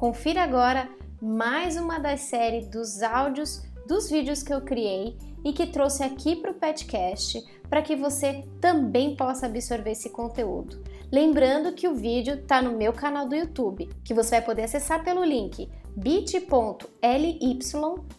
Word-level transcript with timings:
Confira 0.00 0.42
agora 0.42 0.88
mais 1.20 1.76
uma 1.76 1.98
das 1.98 2.20
séries 2.20 2.66
dos 2.68 3.02
áudios 3.02 3.62
dos 3.86 4.08
vídeos 4.08 4.42
que 4.42 4.50
eu 4.50 4.62
criei 4.62 5.14
e 5.44 5.52
que 5.52 5.66
trouxe 5.66 6.02
aqui 6.02 6.36
para 6.36 6.52
o 6.52 6.54
Petcast 6.54 7.44
para 7.68 7.82
que 7.82 7.94
você 7.94 8.42
também 8.62 9.14
possa 9.14 9.44
absorver 9.44 9.90
esse 9.90 10.08
conteúdo. 10.08 10.82
Lembrando 11.12 11.74
que 11.74 11.86
o 11.86 11.94
vídeo 11.94 12.36
está 12.36 12.62
no 12.62 12.78
meu 12.78 12.94
canal 12.94 13.28
do 13.28 13.34
YouTube, 13.34 13.90
que 14.02 14.14
você 14.14 14.36
vai 14.36 14.42
poder 14.42 14.62
acessar 14.62 15.04
pelo 15.04 15.22
link 15.22 15.70
bit.ly 15.94 17.58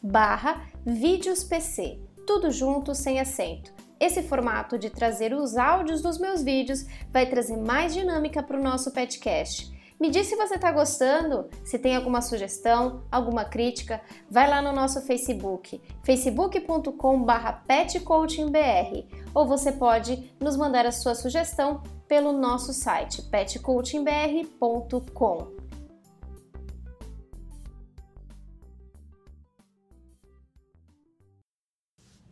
barra 0.03 0.67
vídeospc, 0.85 1.99
tudo 2.27 2.51
junto 2.51 2.93
sem 2.93 3.19
acento. 3.19 3.73
Esse 3.99 4.21
formato 4.21 4.77
de 4.77 4.91
trazer 4.91 5.33
os 5.33 5.57
áudios 5.57 6.03
dos 6.03 6.19
meus 6.19 6.43
vídeos 6.43 6.85
vai 7.11 7.25
trazer 7.25 7.57
mais 7.57 7.91
dinâmica 7.91 8.43
para 8.43 8.59
o 8.59 8.63
nosso 8.63 8.91
podcast 8.91 9.80
me 10.01 10.09
diz 10.09 10.25
se 10.25 10.35
você 10.35 10.55
está 10.55 10.71
gostando, 10.71 11.47
se 11.63 11.77
tem 11.77 11.95
alguma 11.95 12.23
sugestão, 12.23 13.05
alguma 13.11 13.45
crítica, 13.45 14.01
vai 14.27 14.49
lá 14.49 14.59
no 14.59 14.73
nosso 14.73 14.99
Facebook, 15.03 15.79
facebook.com.br 16.03 17.51
petcoachingbr, 17.67 19.05
ou 19.31 19.45
você 19.45 19.71
pode 19.71 20.33
nos 20.39 20.57
mandar 20.57 20.87
a 20.87 20.91
sua 20.91 21.13
sugestão 21.13 21.83
pelo 22.07 22.33
nosso 22.33 22.73
site 22.73 23.21
petcoachingbr.com. 23.21 25.61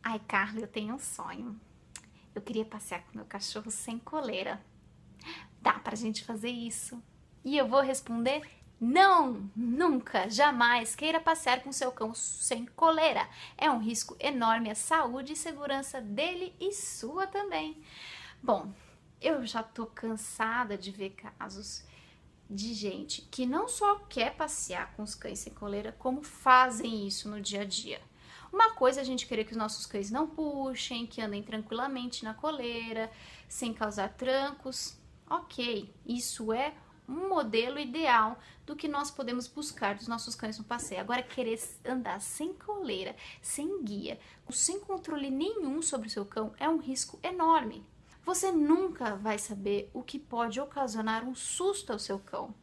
Ai, 0.01 0.19
Carla, 0.27 0.61
eu 0.61 0.67
tenho 0.67 0.95
um 0.95 0.99
sonho. 0.99 1.55
Eu 2.33 2.41
queria 2.41 2.65
passear 2.65 3.03
com 3.03 3.15
meu 3.15 3.25
cachorro 3.25 3.69
sem 3.69 3.99
coleira. 3.99 4.59
Dá 5.61 5.73
pra 5.73 5.95
gente 5.95 6.25
fazer 6.25 6.49
isso? 6.49 6.99
E 7.49 7.57
eu 7.57 7.67
vou 7.67 7.81
responder: 7.81 8.47
não, 8.79 9.49
nunca, 9.55 10.29
jamais 10.29 10.95
queira 10.95 11.19
passear 11.19 11.63
com 11.63 11.71
seu 11.71 11.91
cão 11.91 12.13
sem 12.13 12.67
coleira. 12.67 13.27
É 13.57 13.71
um 13.71 13.79
risco 13.79 14.15
enorme 14.19 14.69
à 14.69 14.75
saúde 14.75 15.33
e 15.33 15.35
segurança 15.35 15.99
dele 15.99 16.55
e 16.59 16.71
sua 16.71 17.25
também. 17.25 17.81
Bom, 18.39 18.71
eu 19.19 19.43
já 19.47 19.63
tô 19.63 19.87
cansada 19.87 20.77
de 20.77 20.91
ver 20.91 21.15
casos 21.39 21.83
de 22.47 22.75
gente 22.75 23.23
que 23.23 23.47
não 23.47 23.67
só 23.67 23.95
quer 24.07 24.35
passear 24.35 24.93
com 24.95 25.01
os 25.01 25.15
cães 25.15 25.39
sem 25.39 25.51
coleira, 25.51 25.95
como 25.97 26.21
fazem 26.21 27.07
isso 27.07 27.27
no 27.27 27.41
dia 27.41 27.61
a 27.61 27.65
dia. 27.65 27.99
Uma 28.53 28.75
coisa 28.75 28.99
é 28.99 29.01
a 29.01 29.05
gente 29.05 29.25
querer 29.25 29.43
que 29.43 29.53
os 29.53 29.57
nossos 29.57 29.87
cães 29.87 30.11
não 30.11 30.27
puxem, 30.27 31.07
que 31.07 31.19
andem 31.19 31.41
tranquilamente 31.41 32.23
na 32.23 32.35
coleira, 32.35 33.11
sem 33.47 33.73
causar 33.73 34.09
trancos. 34.09 34.99
Ok, 35.27 35.91
isso 36.05 36.53
é 36.53 36.75
um 37.09 37.27
modelo 37.27 37.79
ideal 37.79 38.39
do 38.65 38.75
que 38.75 38.87
nós 38.87 39.09
podemos 39.09 39.47
buscar 39.47 39.95
dos 39.95 40.07
nossos 40.07 40.35
cães 40.35 40.57
no 40.57 40.63
passeio. 40.63 41.01
Agora, 41.01 41.23
querer 41.23 41.59
andar 41.83 42.21
sem 42.21 42.53
coleira, 42.53 43.15
sem 43.41 43.83
guia, 43.83 44.19
sem 44.49 44.79
controle 44.79 45.29
nenhum 45.29 45.81
sobre 45.81 46.07
o 46.07 46.11
seu 46.11 46.25
cão 46.25 46.53
é 46.59 46.69
um 46.69 46.77
risco 46.77 47.19
enorme. 47.23 47.83
Você 48.23 48.51
nunca 48.51 49.15
vai 49.15 49.39
saber 49.39 49.89
o 49.93 50.03
que 50.03 50.19
pode 50.19 50.59
ocasionar 50.59 51.27
um 51.27 51.33
susto 51.33 51.91
ao 51.91 51.97
seu 51.97 52.19
cão. 52.19 52.53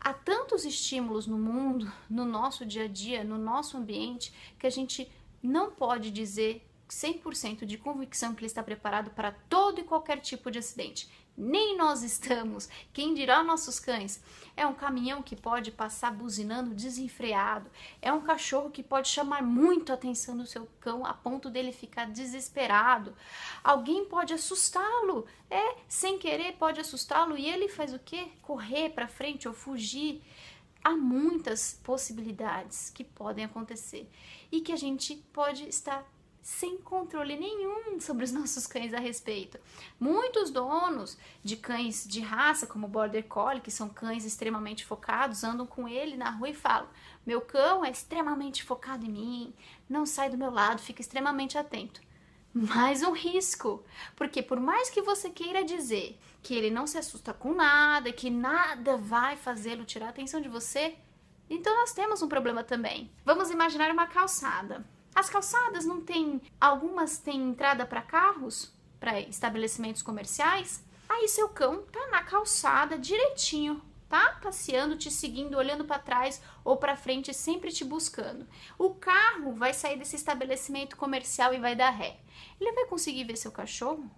Há 0.00 0.12
tantos 0.12 0.64
estímulos 0.64 1.26
no 1.26 1.38
mundo, 1.38 1.90
no 2.08 2.24
nosso 2.24 2.64
dia 2.66 2.84
a 2.84 2.88
dia, 2.88 3.24
no 3.24 3.38
nosso 3.38 3.76
ambiente, 3.76 4.32
que 4.58 4.66
a 4.66 4.70
gente 4.70 5.10
não 5.42 5.70
pode 5.70 6.10
dizer 6.10 6.67
100% 6.88 7.64
de 7.64 7.78
convicção 7.78 8.34
que 8.34 8.40
ele 8.40 8.46
está 8.46 8.62
preparado 8.62 9.10
para 9.10 9.32
todo 9.48 9.80
e 9.80 9.84
qualquer 9.84 10.20
tipo 10.20 10.50
de 10.50 10.58
acidente 10.58 11.08
nem 11.38 11.76
nós 11.76 12.02
estamos. 12.02 12.68
Quem 12.92 13.14
dirá 13.14 13.44
nossos 13.44 13.78
cães? 13.78 14.20
É 14.56 14.66
um 14.66 14.74
caminhão 14.74 15.22
que 15.22 15.36
pode 15.36 15.70
passar 15.70 16.10
buzinando 16.10 16.74
desenfreado. 16.74 17.70
É 18.02 18.12
um 18.12 18.22
cachorro 18.22 18.70
que 18.70 18.82
pode 18.82 19.06
chamar 19.06 19.40
muito 19.40 19.92
a 19.92 19.94
atenção 19.94 20.36
do 20.36 20.44
seu 20.44 20.66
cão 20.80 21.06
a 21.06 21.14
ponto 21.14 21.48
dele 21.48 21.70
ficar 21.70 22.06
desesperado. 22.06 23.14
Alguém 23.62 24.04
pode 24.06 24.34
assustá-lo. 24.34 25.26
É, 25.48 25.76
sem 25.86 26.18
querer 26.18 26.56
pode 26.56 26.80
assustá-lo 26.80 27.38
e 27.38 27.48
ele 27.48 27.68
faz 27.68 27.94
o 27.94 28.00
quê? 28.00 28.32
Correr 28.42 28.90
para 28.90 29.06
frente 29.06 29.46
ou 29.46 29.54
fugir. 29.54 30.20
Há 30.82 30.96
muitas 30.96 31.78
possibilidades 31.84 32.90
que 32.90 33.04
podem 33.04 33.44
acontecer 33.44 34.10
e 34.50 34.60
que 34.60 34.72
a 34.72 34.76
gente 34.76 35.14
pode 35.32 35.68
estar 35.68 36.04
sem 36.48 36.78
controle 36.78 37.36
nenhum 37.36 38.00
sobre 38.00 38.24
os 38.24 38.32
nossos 38.32 38.66
cães 38.66 38.94
a 38.94 38.98
respeito. 38.98 39.60
Muitos 40.00 40.50
donos 40.50 41.18
de 41.44 41.58
cães 41.58 42.08
de 42.08 42.20
raça, 42.20 42.66
como 42.66 42.88
Border 42.88 43.24
Collie, 43.26 43.60
que 43.60 43.70
são 43.70 43.90
cães 43.90 44.24
extremamente 44.24 44.82
focados, 44.82 45.44
andam 45.44 45.66
com 45.66 45.86
ele 45.86 46.16
na 46.16 46.30
rua 46.30 46.48
e 46.48 46.54
falam: 46.54 46.88
Meu 47.26 47.42
cão 47.42 47.84
é 47.84 47.90
extremamente 47.90 48.64
focado 48.64 49.04
em 49.04 49.10
mim, 49.10 49.54
não 49.86 50.06
sai 50.06 50.30
do 50.30 50.38
meu 50.38 50.50
lado, 50.50 50.80
fica 50.80 51.02
extremamente 51.02 51.58
atento. 51.58 52.00
Mais 52.54 53.02
um 53.02 53.12
risco, 53.12 53.84
porque 54.16 54.42
por 54.42 54.58
mais 54.58 54.88
que 54.88 55.02
você 55.02 55.28
queira 55.28 55.62
dizer 55.62 56.18
que 56.42 56.54
ele 56.54 56.70
não 56.70 56.86
se 56.86 56.96
assusta 56.96 57.34
com 57.34 57.52
nada, 57.52 58.10
que 58.10 58.30
nada 58.30 58.96
vai 58.96 59.36
fazê-lo 59.36 59.84
tirar 59.84 60.06
a 60.06 60.10
atenção 60.10 60.40
de 60.40 60.48
você, 60.48 60.96
então 61.50 61.76
nós 61.76 61.92
temos 61.92 62.22
um 62.22 62.28
problema 62.28 62.64
também. 62.64 63.12
Vamos 63.22 63.50
imaginar 63.50 63.90
uma 63.90 64.06
calçada. 64.06 64.82
As 65.18 65.28
calçadas 65.28 65.84
não 65.84 66.00
têm, 66.00 66.40
algumas 66.60 67.18
têm 67.18 67.42
entrada 67.42 67.84
para 67.84 68.00
carros, 68.00 68.72
para 69.00 69.18
estabelecimentos 69.20 70.00
comerciais. 70.00 70.80
Aí 71.08 71.26
seu 71.26 71.48
cão 71.48 71.82
tá 71.90 72.06
na 72.06 72.22
calçada 72.22 72.96
direitinho, 72.96 73.82
tá 74.08 74.38
passeando, 74.40 74.96
te 74.96 75.10
seguindo, 75.10 75.56
olhando 75.56 75.84
para 75.84 75.98
trás 75.98 76.40
ou 76.62 76.76
para 76.76 76.94
frente, 76.94 77.34
sempre 77.34 77.72
te 77.72 77.84
buscando. 77.84 78.46
O 78.78 78.90
carro 78.90 79.54
vai 79.54 79.74
sair 79.74 79.98
desse 79.98 80.14
estabelecimento 80.14 80.96
comercial 80.96 81.52
e 81.52 81.58
vai 81.58 81.74
dar 81.74 81.90
ré. 81.90 82.20
Ele 82.60 82.70
vai 82.70 82.84
conseguir 82.86 83.24
ver 83.24 83.36
seu 83.36 83.50
cachorro? 83.50 84.08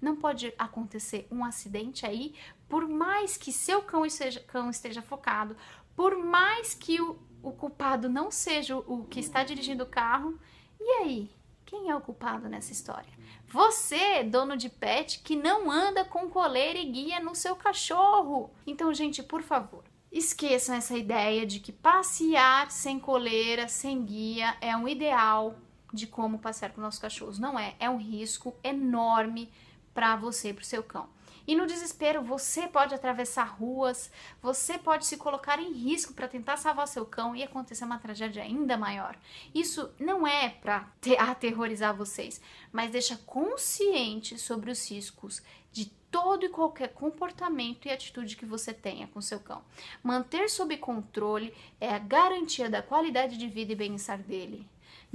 Não 0.00 0.16
pode 0.16 0.54
acontecer 0.56 1.28
um 1.30 1.44
acidente 1.44 2.06
aí, 2.06 2.34
por 2.66 2.88
mais 2.88 3.36
que 3.36 3.52
seu 3.52 3.82
cão 3.82 4.06
esteja, 4.06 4.40
cão 4.40 4.70
esteja 4.70 5.02
focado, 5.02 5.54
por 5.94 6.16
mais 6.16 6.72
que 6.72 6.98
o, 6.98 7.18
o 7.42 7.52
culpado 7.52 8.08
não 8.08 8.30
seja 8.30 8.76
o 8.76 9.04
que 9.04 9.20
está 9.20 9.44
dirigindo 9.44 9.84
o 9.84 9.88
carro, 9.88 10.38
e 10.80 10.90
aí? 11.02 11.30
Quem 11.64 11.90
é 11.90 11.96
o 11.96 12.00
culpado 12.00 12.48
nessa 12.48 12.72
história? 12.72 13.12
Você, 13.48 14.22
dono 14.22 14.56
de 14.56 14.68
pet, 14.68 15.18
que 15.18 15.34
não 15.34 15.68
anda 15.68 16.04
com 16.04 16.30
coleira 16.30 16.78
e 16.78 16.84
guia 16.84 17.18
no 17.18 17.34
seu 17.34 17.56
cachorro. 17.56 18.52
Então, 18.64 18.94
gente, 18.94 19.20
por 19.20 19.42
favor, 19.42 19.82
esqueçam 20.12 20.76
essa 20.76 20.96
ideia 20.96 21.44
de 21.44 21.58
que 21.58 21.72
passear 21.72 22.70
sem 22.70 23.00
coleira, 23.00 23.66
sem 23.66 24.04
guia, 24.04 24.56
é 24.60 24.76
um 24.76 24.86
ideal 24.86 25.56
de 25.92 26.06
como 26.06 26.38
passear 26.38 26.70
com 26.70 26.80
nossos 26.80 27.00
cachorros. 27.00 27.38
Não 27.38 27.58
é, 27.58 27.74
é 27.80 27.90
um 27.90 27.98
risco 27.98 28.54
enorme 28.62 29.50
para 29.92 30.14
você 30.14 30.50
e 30.50 30.54
para 30.54 30.62
o 30.62 30.66
seu 30.66 30.84
cão. 30.84 31.08
E 31.46 31.54
no 31.54 31.66
desespero, 31.66 32.22
você 32.22 32.66
pode 32.66 32.94
atravessar 32.94 33.44
ruas, 33.44 34.10
você 34.42 34.76
pode 34.76 35.06
se 35.06 35.16
colocar 35.16 35.60
em 35.60 35.72
risco 35.72 36.12
para 36.12 36.26
tentar 36.26 36.56
salvar 36.56 36.88
seu 36.88 37.06
cão 37.06 37.36
e 37.36 37.42
acontecer 37.42 37.84
uma 37.84 37.98
tragédia 37.98 38.42
ainda 38.42 38.76
maior. 38.76 39.16
Isso 39.54 39.90
não 39.98 40.26
é 40.26 40.48
para 40.48 40.90
aterrorizar 41.18 41.94
vocês, 41.94 42.40
mas 42.72 42.90
deixa 42.90 43.16
consciente 43.18 44.38
sobre 44.38 44.70
os 44.70 44.90
riscos 44.90 45.42
de 45.70 45.86
todo 46.10 46.46
e 46.46 46.48
qualquer 46.48 46.88
comportamento 46.94 47.86
e 47.86 47.90
atitude 47.90 48.36
que 48.36 48.46
você 48.46 48.72
tenha 48.72 49.06
com 49.06 49.20
seu 49.20 49.38
cão. 49.38 49.62
Manter 50.02 50.48
sob 50.48 50.76
controle 50.78 51.54
é 51.80 51.90
a 51.90 51.98
garantia 51.98 52.68
da 52.68 52.82
qualidade 52.82 53.36
de 53.36 53.46
vida 53.46 53.72
e 53.72 53.76
bem-estar 53.76 54.18
dele 54.18 54.66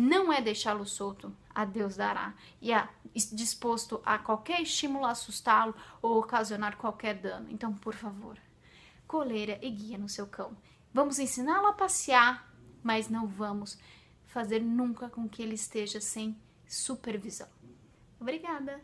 não 0.02 0.34
é 0.34 0.42
deixá-lo 0.42 0.84
solto, 0.84 1.32
a 1.54 1.64
Deus 1.64 1.96
dará, 1.96 2.34
e 2.60 2.74
é 2.74 2.90
disposto 3.32 4.02
a 4.04 4.18
qualquer 4.18 4.60
estímulo 4.62 5.06
assustá-lo 5.06 5.76
ou 6.02 6.18
ocasionar 6.18 6.76
qualquer 6.76 7.14
dano. 7.14 7.48
Então, 7.52 7.72
por 7.72 7.94
favor, 7.94 8.36
coleira 9.08 9.60
e 9.62 9.70
guia 9.70 10.00
no 10.00 10.10
seu 10.10 10.26
cão. 10.26 10.58
Vamos 10.92 11.20
ensiná-lo 11.20 11.68
a 11.68 11.74
passear, 11.74 12.52
mas 12.82 13.10
não 13.10 13.28
vamos 13.28 13.78
fazer 14.26 14.60
nunca 14.60 15.08
com 15.08 15.30
que 15.30 15.44
ele 15.44 15.54
esteja 15.54 16.02
sem 16.02 16.36
supervisão. 16.68 17.48
Obrigada! 18.20 18.82